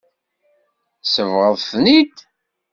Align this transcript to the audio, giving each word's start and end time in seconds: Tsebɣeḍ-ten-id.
Tsebɣeḍ-ten-id. 1.03 2.15